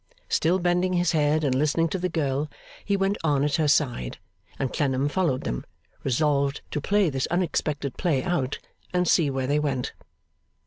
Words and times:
Still 0.29 0.57
bending 0.57 0.93
his 0.93 1.11
head 1.11 1.43
and 1.43 1.53
listening 1.53 1.87
to 1.89 1.99
the 1.99 2.09
girl, 2.09 2.49
he 2.83 2.97
went 2.97 3.19
on 3.23 3.43
at 3.43 3.57
her 3.57 3.67
side, 3.67 4.17
and 4.57 4.73
Clennam 4.73 5.07
followed 5.09 5.41
them, 5.43 5.63
resolved 6.03 6.61
to 6.71 6.81
play 6.81 7.11
this 7.11 7.27
unexpected 7.27 7.97
play 7.99 8.23
out, 8.23 8.57
and 8.95 9.07
see 9.07 9.29
where 9.29 9.45
they 9.45 9.59
went. 9.59 9.93